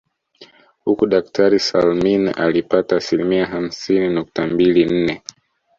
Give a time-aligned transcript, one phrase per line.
[0.85, 5.21] Huku daktari Salmin alipata asilimia hamsini nukta mbili nne